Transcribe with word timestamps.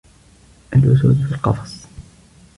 الأُسود 0.73 1.21
في 1.27 1.35
القفص. 1.35 1.85